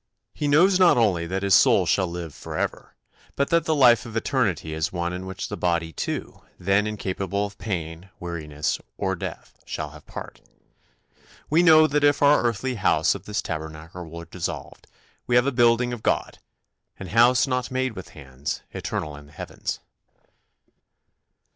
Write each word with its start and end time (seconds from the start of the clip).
He 0.33 0.47
knows 0.47 0.79
not 0.79 0.97
only 0.97 1.27
that 1.27 1.43
his 1.43 1.53
soul 1.53 1.85
shall 1.85 2.07
live 2.07 2.33
for 2.33 2.57
ever, 2.57 2.95
but 3.35 3.49
that 3.49 3.65
the 3.65 3.75
life 3.75 4.03
of 4.03 4.17
eternity 4.17 4.73
is 4.73 4.91
one 4.91 5.13
in 5.13 5.27
which 5.27 5.47
the 5.47 5.55
body 5.55 5.93
too, 5.93 6.41
then 6.57 6.87
incapable 6.87 7.45
of 7.45 7.59
pain, 7.59 8.09
weariness, 8.19 8.79
or 8.97 9.15
death, 9.15 9.59
shall 9.63 9.91
have 9.91 10.07
part. 10.07 10.41
"We 11.51 11.61
know 11.61 11.85
that 11.85 12.03
if 12.03 12.23
our 12.23 12.41
earthly 12.43 12.73
house 12.73 13.13
of 13.13 13.25
this 13.25 13.43
tabernacle 13.43 14.09
were 14.09 14.25
dissolved, 14.25 14.87
we 15.27 15.35
have 15.35 15.45
a 15.45 15.51
building 15.51 15.93
of 15.93 16.01
God, 16.01 16.39
an 16.97 17.05
house 17.09 17.45
not 17.45 17.69
made 17.69 17.95
with 17.95 18.09
hands, 18.09 18.63
eternal 18.73 19.15
in 19.15 19.27
the 19.27 19.33
heavens." 19.33 19.81